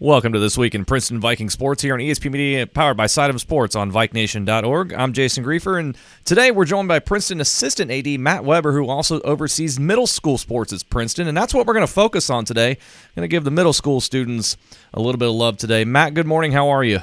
[0.00, 3.40] Welcome to This Week in Princeton Viking Sports here on ESP Media, powered by Sidearm
[3.40, 4.94] Sports on VikeNation.org.
[4.94, 9.20] I'm Jason Griefer, and today we're joined by Princeton assistant AD Matt Weber, who also
[9.22, 12.70] oversees middle school sports at Princeton, and that's what we're going to focus on today.
[12.70, 14.56] I'm going to give the middle school students
[14.94, 15.84] a little bit of love today.
[15.84, 16.52] Matt, good morning.
[16.52, 17.00] How are you?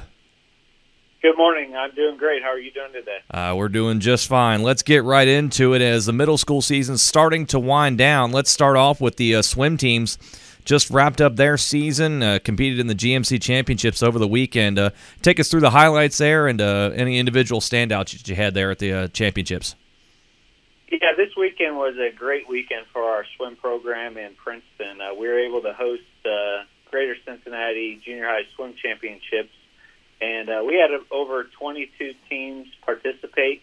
[1.25, 1.75] Good morning.
[1.75, 2.43] I'm doing great.
[2.43, 3.17] How are you doing today?
[3.31, 4.61] Uh, we're doing just fine.
[4.61, 8.31] Let's get right into it as the middle school season's starting to wind down.
[8.31, 10.19] Let's start off with the uh, swim teams
[10.65, 14.77] just wrapped up their season, uh, competed in the GMC championships over the weekend.
[14.77, 14.91] Uh,
[15.23, 18.69] take us through the highlights there and uh, any individual standouts that you had there
[18.69, 19.73] at the uh, championships.
[20.91, 25.02] Yeah, this weekend was a great weekend for our swim program in Princeton.
[25.02, 29.49] Uh, we were able to host the Greater Cincinnati Junior High Swim Championships,
[30.21, 33.61] and uh, we had over 22 teams participate.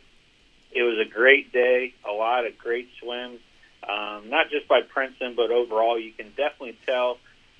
[0.70, 3.40] It was a great day, a lot of great swims
[3.88, 7.18] um, not just by Princeton, but overall, you can definitely tell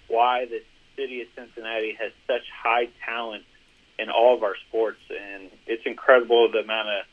[0.09, 0.63] why the
[0.97, 3.45] city of Cincinnati has such high talent
[3.99, 7.05] in all of our sports, and it's incredible the amount of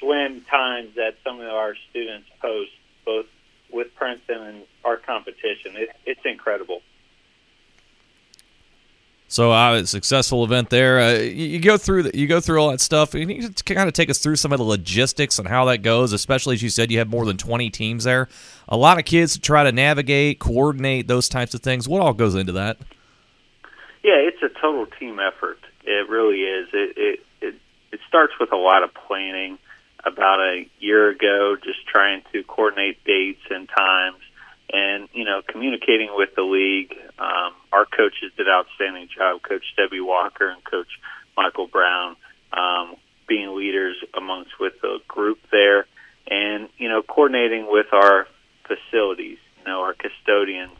[0.00, 2.70] swim times that some of our students post,
[3.04, 3.26] both
[3.72, 5.76] with Princeton and our competition.
[5.76, 6.82] It, it's incredible.
[9.36, 10.98] So uh, a successful event there.
[10.98, 13.12] Uh, you, you, go through the, you go through all that stuff.
[13.12, 16.14] And you kind of take us through some of the logistics and how that goes.
[16.14, 18.30] Especially as you said, you have more than twenty teams there.
[18.66, 21.86] A lot of kids to try to navigate, coordinate those types of things.
[21.86, 22.78] What all goes into that?
[24.02, 25.58] Yeah, it's a total team effort.
[25.84, 26.68] It really is.
[26.72, 27.54] It it it,
[27.92, 29.58] it starts with a lot of planning.
[30.02, 34.22] About a year ago, just trying to coordinate dates and times
[34.72, 36.94] and you know communicating with the league.
[37.18, 39.42] Um, our coaches did an outstanding job.
[39.42, 40.88] Coach Debbie Walker and Coach
[41.36, 42.16] Michael Brown
[42.52, 42.96] um,
[43.28, 45.86] being leaders amongst with the group there,
[46.28, 48.26] and you know coordinating with our
[48.66, 49.38] facilities.
[49.58, 50.78] You know our custodians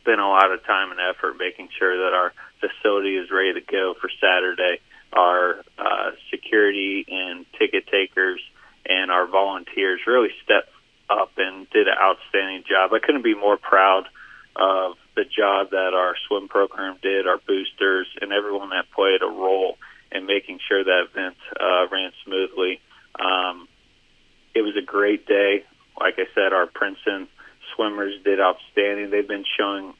[0.00, 3.60] spent a lot of time and effort making sure that our facility is ready to
[3.60, 4.80] go for Saturday.
[5.12, 8.40] Our uh, security and ticket takers
[8.88, 10.70] and our volunteers really stepped
[11.08, 12.92] up and did an outstanding job.
[12.92, 14.04] I couldn't be more proud
[14.56, 19.26] of the job that our swim program did, our boosters, and everyone that played a
[19.26, 19.76] role
[20.12, 22.80] in making sure that event uh, ran smoothly.
[23.18, 23.68] Um,
[24.54, 25.64] it was a great day.
[25.98, 27.28] Like I said, our Princeton
[27.74, 29.10] swimmers did outstanding.
[29.10, 29.94] They've been showing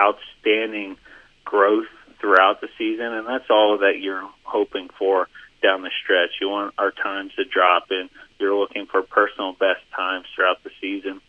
[0.00, 0.96] outstanding
[1.44, 1.86] growth
[2.20, 5.28] throughout the season, and that's all that you're hoping for
[5.62, 6.30] down the stretch.
[6.40, 10.70] You want our times to drop, and you're looking for personal best times throughout the
[10.80, 11.20] season,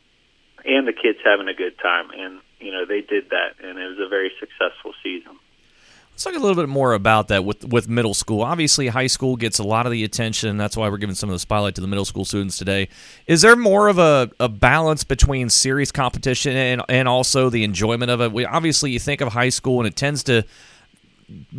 [0.65, 2.09] and the kids having a good time.
[2.11, 5.37] And you know they did that, and it was a very successful season.
[6.19, 8.41] Let's talk a little bit more about that with with middle school.
[8.41, 10.57] Obviously, high school gets a lot of the attention.
[10.57, 12.89] That's why we're giving some of the spotlight to the middle school students today.
[13.25, 18.11] Is there more of a, a balance between serious competition and and also the enjoyment
[18.11, 18.33] of it?
[18.33, 20.43] We, obviously, you think of high school, and it tends to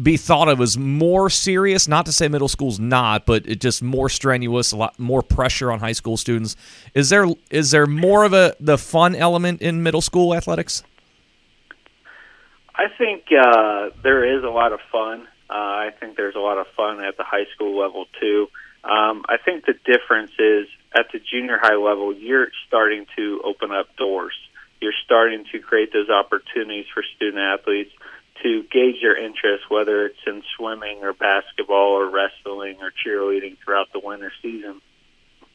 [0.03, 1.89] be thought of as more serious.
[1.89, 5.71] Not to say middle school's not, but it just more strenuous, a lot more pressure
[5.71, 6.57] on high school students.
[6.95, 10.83] Is there is there more of a the fun element in middle school athletics?
[12.75, 15.29] I think uh, there is a lot of fun.
[15.51, 18.49] Uh, I think there's a lot of fun at the high school level too.
[18.83, 20.67] Um, I think the difference is
[20.97, 24.33] at the junior high level, you're starting to open up doors.
[24.81, 27.93] You're starting to create those opportunities for student athletes
[28.43, 33.93] to gauge their interest, whether it's in swimming or basketball or wrestling or cheerleading throughout
[33.93, 34.81] the winter season.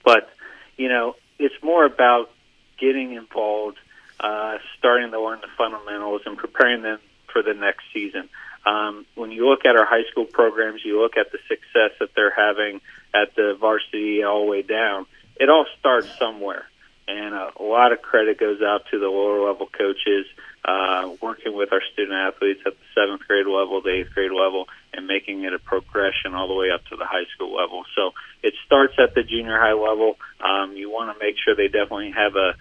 [0.03, 0.29] But,
[0.77, 2.31] you know, it's more about
[2.79, 3.77] getting involved,
[4.19, 6.99] uh, starting to learn the fundamentals, and preparing them
[7.31, 8.29] for the next season.
[8.65, 12.09] Um, when you look at our high school programs, you look at the success that
[12.15, 12.81] they're having
[13.13, 15.05] at the varsity all the way down.
[15.37, 16.65] It all starts somewhere,
[17.07, 20.25] and a, a lot of credit goes out to the lower level coaches
[20.65, 24.65] uh, working with our student athletes at the seventh grade level, the eighth grade level,
[24.93, 27.83] and making it a progression all the way up to the high school level.
[27.95, 28.11] So
[28.41, 30.17] it starts at the junior high level.
[30.41, 32.53] Um, you want to make sure they definitely have a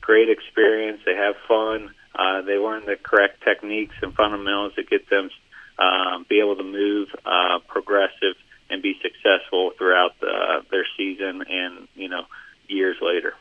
[0.00, 5.08] great experience, they have fun, uh, they learn the correct techniques and fundamentals that get
[5.08, 5.30] them
[5.78, 8.36] um, be able to move uh, progressive
[8.68, 12.24] and be successful throughout the, their season and you know
[12.68, 13.34] years later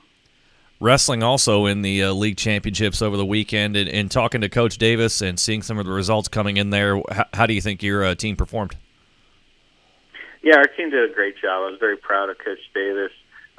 [0.81, 4.77] wrestling also in the uh, league championships over the weekend and, and, talking to coach
[4.79, 6.99] davis and seeing some of the results coming in there.
[7.11, 8.75] How, how do you think your uh, team performed?
[10.41, 11.61] Yeah our team did a great job.
[11.63, 13.11] I was very proud of coach davis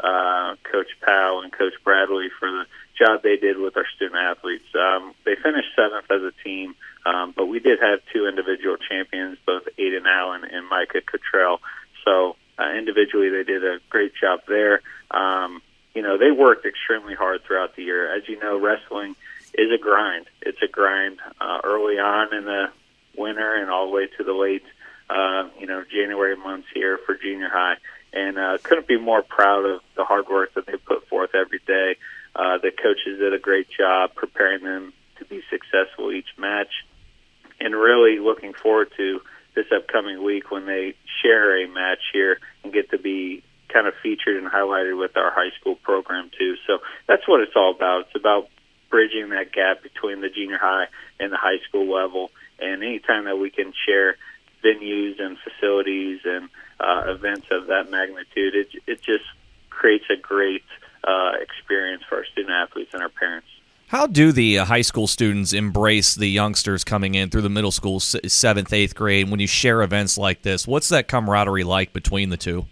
[0.03, 2.65] uh, coach powell and coach bradley for the
[2.99, 4.65] job they did with our student athletes.
[4.75, 6.75] Um, they finished seventh as a team
[7.07, 11.61] um, but we did have two individual champions both aiden allen and micah cottrell.
[12.05, 14.83] So uh, individually they did a great job there.
[15.11, 15.63] Um,
[15.95, 18.15] you know, they worked extremely hard throughout the year.
[18.15, 19.15] As you know, wrestling
[19.55, 20.27] is a grind.
[20.41, 22.67] It's a grind uh, early on in the
[23.17, 24.65] winter and all the way to the late,
[25.11, 27.77] uh, you know, January months here for junior high.
[28.15, 31.61] And uh, couldn't be more proud of the hard work that they put forth every
[31.67, 31.97] day.
[32.35, 36.85] Uh, the coaches did a great job preparing them to be successful each match,
[37.61, 39.21] and really looking forward to
[39.55, 43.43] this upcoming week when they share a match here and get to be
[43.73, 46.57] kind of featured and highlighted with our high school program too.
[46.67, 48.07] So that's what it's all about.
[48.07, 48.49] It's about
[48.91, 50.87] bridging that gap between the junior high
[51.19, 52.31] and the high school level.
[52.59, 54.17] And anytime that we can share
[54.63, 56.49] venues and facilities and
[56.79, 59.25] uh, events of that magnitude, it it just
[59.71, 60.63] creates a great
[61.05, 63.49] uh, experience for our student athletes and our parents.
[63.89, 67.71] How do the uh, high school students embrace the youngsters coming in through the middle
[67.71, 70.67] school, seventh, eighth grade, when you share events like this?
[70.67, 72.65] What's that camaraderie like between the two?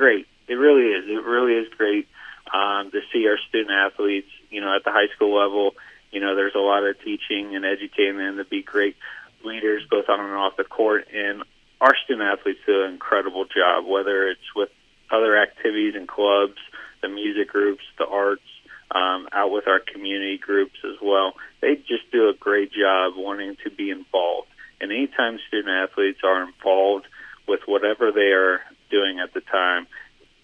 [0.00, 0.26] Great.
[0.48, 1.04] It really is.
[1.06, 2.08] It really is great
[2.54, 5.72] um, to see our student athletes, you know, at the high school level.
[6.10, 8.96] You know, there's a lot of teaching and educating them to be great
[9.44, 11.08] leaders, both on and off the court.
[11.14, 11.42] And
[11.82, 14.70] our student athletes do an incredible job, whether it's with
[15.10, 16.56] other activities and clubs,
[17.02, 18.48] the music groups, the arts,
[18.92, 21.34] um, out with our community groups as well.
[21.60, 24.48] They just do a great job wanting to be involved.
[24.80, 27.04] And anytime student athletes are involved
[27.46, 28.62] with whatever they are
[29.00, 29.86] doing at the time,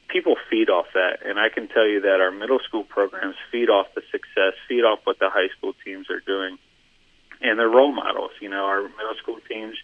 [0.08, 1.24] people feed off that.
[1.24, 4.82] And I can tell you that our middle school programs feed off the success, feed
[4.82, 6.58] off what the high school teams are doing.
[7.40, 8.30] And they're role models.
[8.40, 9.76] You know, our middle school teams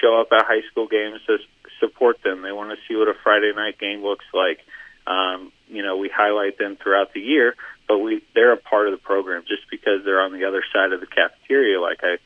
[0.00, 1.38] show up at high school games to
[1.80, 2.42] support them.
[2.42, 4.60] They want to see what a Friday night game looks like.
[5.06, 7.54] Um, you know, we highlight them throughout the year,
[7.86, 10.92] but we they're a part of the program just because they're on the other side
[10.92, 12.16] of the cafeteria, like I,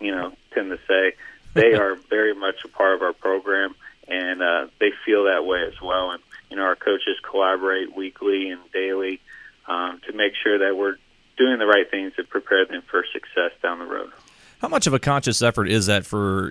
[0.00, 1.16] you know, tend to say.
[1.54, 3.74] They are very much a part of our program,
[4.06, 4.66] and uh,
[5.06, 6.10] feel that way as well.
[6.10, 9.20] And you know, our coaches collaborate weekly and daily
[9.66, 10.96] um, to make sure that we're
[11.38, 14.10] doing the right things to prepare them for success down the road.
[14.60, 16.50] How much of a conscious effort is that for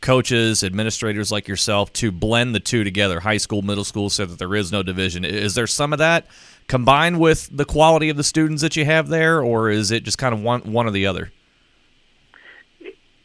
[0.00, 4.38] coaches, administrators like yourself to blend the two together, high school, middle school, so that
[4.38, 5.24] there is no division?
[5.24, 6.26] Is there some of that
[6.68, 10.16] combined with the quality of the students that you have there, or is it just
[10.16, 11.32] kind of one one or the other?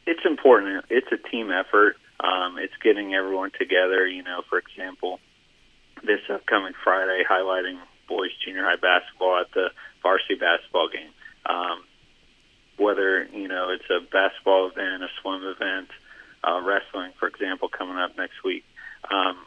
[0.08, 0.86] It's important.
[0.90, 1.98] It's a team effort.
[2.20, 4.08] Um, it's getting everyone together.
[4.08, 5.20] You know, for example,
[6.04, 9.70] this upcoming Friday, highlighting boys junior high basketball at the
[10.02, 11.12] varsity basketball game.
[11.46, 11.84] Um,
[12.78, 15.90] whether you know it's a basketball event, a swim event,
[16.44, 18.66] uh, wrestling, for example, coming up next week.
[19.10, 19.38] Um,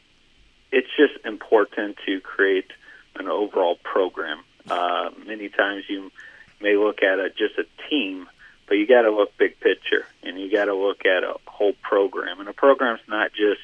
[0.71, 2.71] it's just important to create
[3.17, 4.43] an overall program.
[4.69, 6.11] Uh, many times you
[6.61, 8.29] may look at it just a team,
[8.69, 11.73] but you got to look big picture, and you got to look at a whole
[11.83, 12.41] program.
[12.41, 13.61] And a program's not just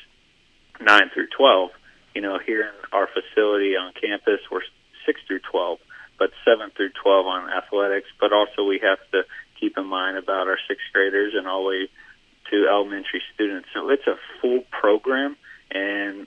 [0.81, 1.71] nine through twelve.
[2.15, 4.63] You know, here in our facility on campus, we're
[5.05, 5.79] six through twelve,
[6.19, 8.09] but seven through twelve on athletics.
[8.21, 9.23] But also, we have to
[9.61, 11.89] keep in mind about our sixth graders and all the way
[12.51, 13.69] to elementary students.
[13.75, 15.37] So it's a full program,
[15.71, 16.27] and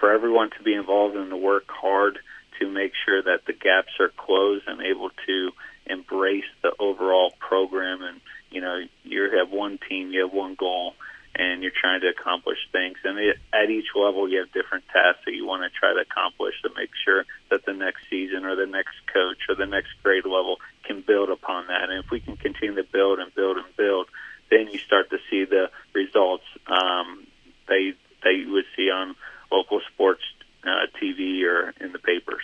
[0.00, 2.18] for everyone to be involved and to work hard
[2.58, 5.50] to make sure that the gaps are closed and able to
[5.86, 8.02] embrace the overall program.
[8.02, 10.94] And you know, you have one team, you have one goal,
[11.34, 12.96] and you're trying to accomplish things.
[13.04, 16.00] And it, at each level, you have different tasks that you want to try to
[16.00, 19.90] accomplish to make sure that the next season or the next coach or the next
[20.02, 21.90] grade level can build upon that.
[21.90, 24.08] And if we can continue to build and build and build,
[24.50, 27.26] then you start to see the results um,
[27.68, 29.14] you, that you would see on
[29.50, 30.22] local sports
[30.64, 32.42] uh, TV or in the papers.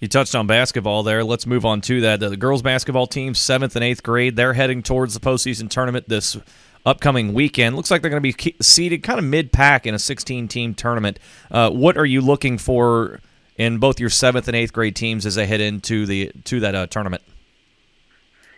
[0.00, 1.22] You touched on basketball there.
[1.22, 2.20] Let's move on to that.
[2.20, 6.38] The girls basketball team, seventh and eighth grade, they're heading towards the postseason tournament this
[6.86, 7.76] upcoming weekend.
[7.76, 10.74] Looks like they're going to be seated kind of mid pack in a 16 team
[10.74, 11.18] tournament.
[11.50, 13.20] Uh, what are you looking for
[13.58, 16.74] in both your seventh and eighth grade teams as they head into the to that
[16.74, 17.22] uh, tournament?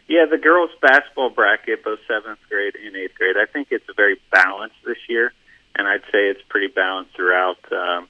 [0.06, 4.20] Yeah, the girls basketball bracket, both seventh grade and eighth grade, I think it's very
[4.30, 5.32] balanced this year,
[5.74, 8.08] and I'd say it's pretty balanced throughout um,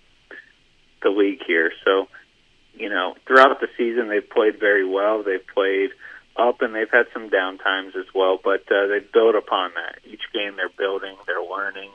[1.03, 1.73] the league here.
[1.85, 2.09] So,
[2.75, 5.23] you know, throughout the season, they've played very well.
[5.23, 5.91] They've played
[6.37, 9.99] up and they've had some down times as well, but uh, they build upon that.
[10.05, 11.91] Each game they're building, they're learning,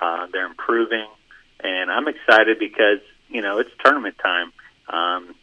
[0.00, 1.06] uh, they're improving,
[1.60, 4.52] and I'm excited because you know it's tournament time.
[4.88, 5.34] Um,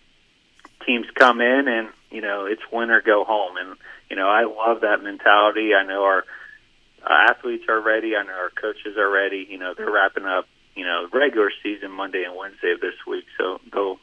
[0.85, 3.77] teams come in and you know it's win or go home, and
[4.09, 5.73] you know I love that mentality.
[5.75, 6.25] I know our
[7.03, 8.15] uh, athletes are ready.
[8.15, 9.45] I know our coaches are ready.
[9.47, 13.25] You know they're wrapping up you know regular season Monday and Wednesday of this week,
[13.37, 13.99] so they'll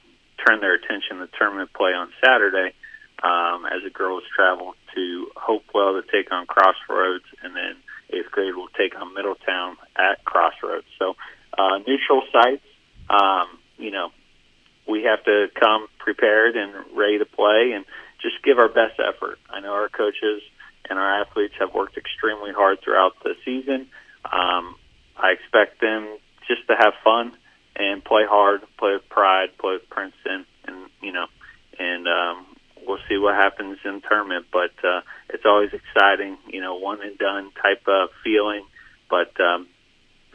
[0.46, 2.74] turn their attention to tournament play on Saturday
[3.22, 7.76] um, as the girls travel to Hopewell to take on Crossroads, and then
[8.10, 10.86] eighth grade will take on Middletown at Crossroads.
[10.98, 11.16] So
[11.56, 12.64] uh, neutral sites,
[13.10, 14.10] um, you know,
[14.88, 17.84] we have to come prepared and ready to play, and
[18.22, 19.38] just give our best effort.
[19.50, 20.42] I know our coaches
[20.88, 23.88] and our athletes have worked extremely hard throughout the season.
[24.24, 24.76] Um,
[25.16, 27.36] I expect them just to have fun
[27.76, 31.26] and play hard, play with pride, play with Princeton, and you know,
[31.78, 32.46] and um,
[32.86, 34.46] we'll see what happens in tournament.
[34.52, 38.64] But uh, it's always exciting, you know, one and done type of feeling.
[39.08, 39.68] But um,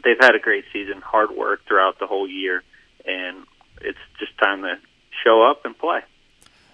[0.04, 2.62] they've had a great season, hard work throughout the whole year,
[3.04, 3.44] and
[3.80, 4.78] it's just time to
[5.24, 6.00] show up and play.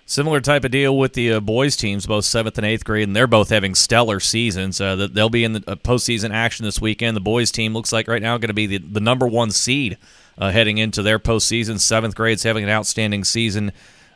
[0.04, 3.14] Similar type of deal with the uh, boys teams, both seventh and eighth grade, and
[3.14, 4.80] they're both having stellar seasons.
[4.80, 7.14] Uh, they'll be in the uh, postseason action this weekend.
[7.14, 9.98] The boys team looks like right now going to be the, the number one seed
[10.38, 11.78] uh, heading into their postseason.
[11.78, 13.72] Seventh grade's having an outstanding season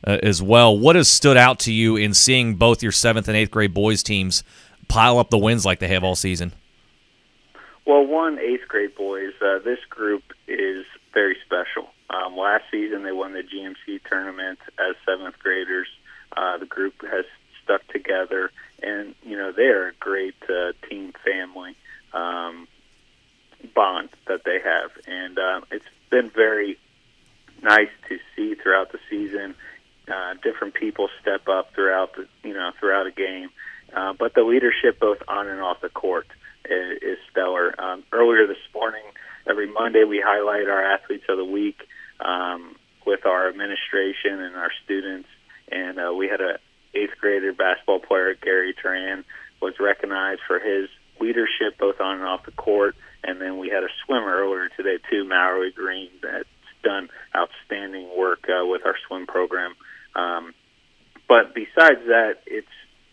[0.06, 0.76] uh, as well.
[0.78, 4.02] What has stood out to you in seeing both your seventh and eighth grade boys
[4.02, 4.42] teams
[4.88, 6.52] pile up the wins like they have all season?
[7.86, 9.32] Well, one eighth grade boys.
[9.40, 11.90] Uh, this group is very special.
[12.10, 15.88] Um, last season, they won the GMC tournament as seventh graders.
[16.36, 17.24] Uh, the group has
[17.62, 18.50] stuck together,
[18.82, 21.76] and you know they are a great uh, team family
[22.12, 22.68] um,
[23.68, 26.78] bond that they have, and uh, it's been very
[27.62, 29.54] nice to see throughout the season.
[30.12, 33.50] Uh, different people step up throughout the you know throughout a game,
[33.94, 36.26] uh, but the leadership both on and off the court
[36.64, 37.74] is, is stellar.
[37.80, 39.04] Um, earlier this morning,
[39.48, 41.86] every Monday we highlight our athletes of the week
[42.20, 42.76] um,
[43.06, 45.28] with our administration and our students.
[45.70, 46.58] And uh, we had a
[46.94, 49.24] eighth grader basketball player, Gary Turan,
[49.60, 50.88] was recognized for his
[51.20, 52.96] leadership both on and off the court.
[53.24, 56.48] And then we had a swimmer earlier today too, Mallory Green, that's
[56.82, 59.74] done outstanding work uh, with our swim program.
[60.14, 60.54] Um,
[61.28, 62.66] but besides that, it's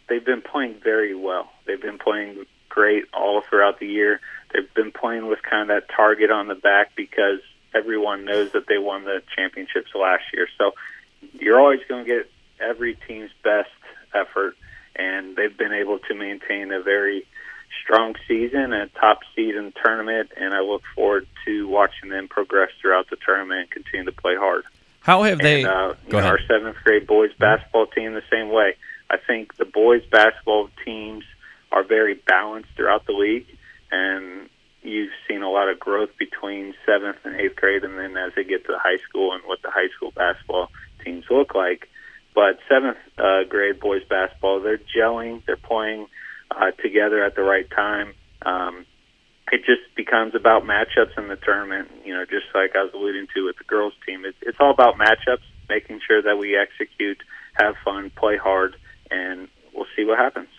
[0.07, 1.49] they've been playing very well.
[1.65, 4.19] They've been playing great all throughout the year.
[4.53, 7.39] They've been playing with kind of that target on the back because
[7.73, 10.47] everyone knows that they won the championships last year.
[10.57, 10.71] So
[11.33, 13.69] you're always going to get every team's best
[14.13, 14.55] effort,
[14.95, 17.25] and they've been able to maintain a very
[17.83, 23.09] strong season, a top season tournament, and I look forward to watching them progress throughout
[23.09, 24.63] the tournament and continue to play hard.
[25.01, 25.63] How have they?
[25.63, 26.31] And, uh, Go know, ahead.
[26.31, 28.75] Our seventh grade boys basketball team the same way.
[29.09, 31.23] I think the boys basketball teams
[31.71, 33.47] are very balanced throughout the league,
[33.91, 34.49] and
[34.83, 38.43] you've seen a lot of growth between seventh and eighth grade, and then as they
[38.43, 40.69] get to high school and what the high school basketball
[41.03, 41.89] teams look like.
[42.35, 46.07] But seventh uh, grade boys basketball, they're gelling, they're playing
[46.51, 48.13] uh, together at the right time.
[48.41, 48.85] Um,
[49.51, 51.89] it just becomes about matchups in the tournament.
[52.05, 54.71] You know, just like I was alluding to with the girls team, it, it's all
[54.71, 57.21] about matchups, making sure that we execute,
[57.53, 58.75] have fun, play hard,
[59.09, 60.49] and we'll see what happens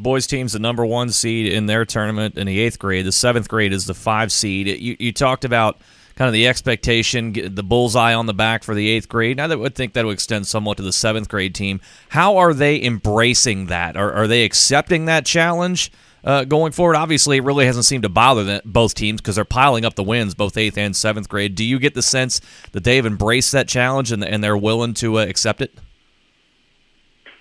[0.00, 3.04] boys team's the number one seed in their tournament in the eighth grade.
[3.04, 4.66] The seventh grade is the five seed.
[4.66, 5.78] You, you talked about
[6.14, 9.36] kind of the expectation, the bullseye on the back for the eighth grade.
[9.36, 11.80] Now, that would think that would extend somewhat to the seventh grade team.
[12.10, 13.96] How are they embracing that?
[13.96, 15.90] Are, are they accepting that challenge
[16.24, 16.96] uh, going forward?
[16.96, 20.34] Obviously, it really hasn't seemed to bother both teams because they're piling up the wins,
[20.34, 21.54] both eighth and seventh grade.
[21.54, 22.40] Do you get the sense
[22.72, 25.72] that they've embraced that challenge and, and they're willing to uh, accept it?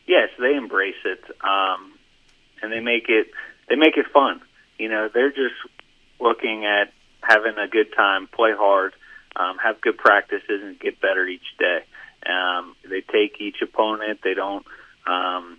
[0.07, 1.23] Yes, they embrace it.
[1.43, 1.93] Um,
[2.61, 3.27] and they make it
[3.69, 4.41] they make it fun.
[4.77, 5.55] You know, they're just
[6.19, 8.93] looking at having a good time, play hard,
[9.35, 11.79] um, have good practices, and get better each day.
[12.25, 14.19] Um, they take each opponent.
[14.23, 14.65] They don't
[15.07, 15.57] um,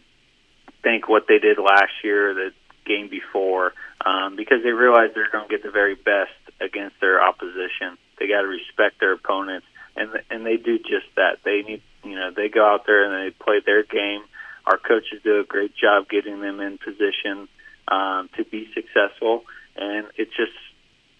[0.82, 2.50] think what they did last year, the
[2.84, 3.72] game before,
[4.04, 7.96] um, because they realize they're going to get the very best against their opposition.
[8.18, 11.38] They got to respect their opponents, and and they do just that.
[11.44, 14.22] They need, you know, they go out there and they play their game
[14.66, 17.48] our coaches do a great job getting them in position
[17.88, 19.44] um, to be successful,
[19.76, 20.52] and it's just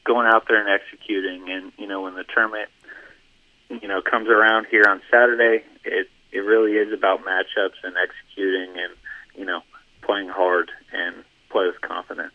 [0.04, 1.50] going out there and executing.
[1.50, 2.68] And you know, when the tournament
[3.68, 8.70] you know comes around here on Saturday, it it really is about matchups and executing,
[8.70, 8.94] and
[9.36, 9.60] you know,
[10.02, 12.34] playing hard and play with confidence.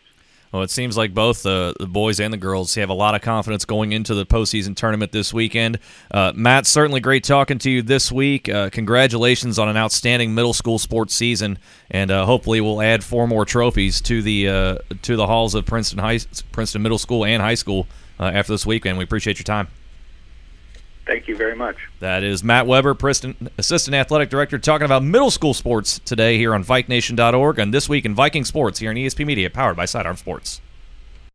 [0.55, 3.21] Well, it seems like both the, the boys and the girls have a lot of
[3.21, 5.79] confidence going into the postseason tournament this weekend.
[6.09, 8.47] Uh, Matt, certainly great talking to you this week.
[8.47, 11.59] Uh, congratulations on an outstanding middle school sports season,
[11.91, 15.65] and uh, hopefully we'll add four more trophies to the uh, to the halls of
[15.65, 16.19] Princeton High
[16.53, 17.85] Princeton Middle School and High School
[18.17, 18.97] uh, after this weekend.
[18.97, 19.67] We appreciate your time.
[21.05, 21.75] Thank you very much.
[22.00, 22.95] That is Matt Weber,
[23.57, 28.05] Assistant Athletic Director, talking about middle school sports today here on VikeNation.org and This Week
[28.05, 30.62] in Viking Sports here on ESP Media, powered by Sidearm Sports.